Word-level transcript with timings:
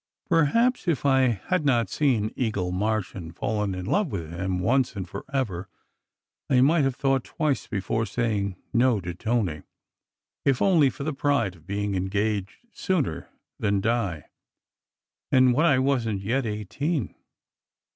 Perhaps, 0.31 0.87
if 0.87 1.05
I 1.05 1.39
had 1.49 1.63
not 1.63 1.87
seen 1.87 2.33
Eagle 2.35 2.71
March 2.71 3.13
and 3.13 3.35
fallen 3.35 3.75
in 3.75 3.85
love 3.85 4.07
with 4.11 4.31
him 4.31 4.57
once 4.57 4.95
and 4.95 5.07
forever, 5.07 5.69
I 6.49 6.61
might 6.61 6.85
have 6.85 6.95
thought 6.95 7.23
twice 7.23 7.67
before 7.67 8.07
saying 8.07 8.55
"No" 8.73 8.99
to 8.99 9.13
Tony, 9.13 9.61
if 10.43 10.59
only 10.59 10.89
for 10.89 11.03
the 11.03 11.13
pride 11.13 11.55
of 11.55 11.67
being 11.67 11.93
engaged 11.93 12.65
sooner 12.73 13.29
than 13.59 13.79
Di, 13.79 14.23
and 15.31 15.53
when 15.53 15.67
I 15.67 15.77
wasn 15.77 16.17
t 16.21 16.29
yet 16.29 16.47
eigh 16.47 16.63
teen. 16.63 17.13